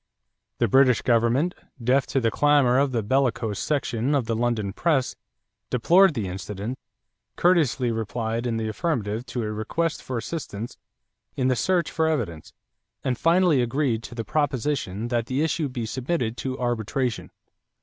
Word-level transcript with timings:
The 0.57 0.67
British 0.67 1.03
government, 1.03 1.53
deaf 1.79 2.07
to 2.07 2.19
the 2.19 2.31
clamor 2.31 2.79
of 2.79 2.91
the 2.91 3.03
bellicose 3.03 3.59
section 3.59 4.15
of 4.15 4.25
the 4.25 4.35
London 4.35 4.73
press, 4.73 5.15
deplored 5.69 6.15
the 6.15 6.27
incident, 6.27 6.79
courteously 7.35 7.91
replied 7.91 8.47
in 8.47 8.57
the 8.57 8.67
affirmative 8.67 9.27
to 9.27 9.43
a 9.43 9.51
request 9.51 10.01
for 10.01 10.17
assistance 10.17 10.79
in 11.35 11.49
the 11.49 11.55
search 11.55 11.91
for 11.91 12.07
evidence, 12.07 12.51
and 13.03 13.15
finally 13.15 13.61
agreed 13.61 14.01
to 14.01 14.15
the 14.15 14.25
proposition 14.25 15.09
that 15.09 15.27
the 15.27 15.43
issue 15.43 15.69
be 15.69 15.85
submitted 15.85 16.35
to 16.37 16.57
arbitration. 16.59 17.29